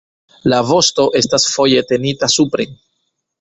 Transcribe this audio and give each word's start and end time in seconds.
La 0.53 0.61
vosto 0.69 1.05
estas 1.19 1.45
foje 1.57 1.85
tenita 1.93 2.31
supren. 2.39 2.75